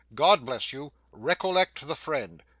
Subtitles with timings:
[0.15, 0.93] God bless you.
[1.11, 2.41] Recollect the friend.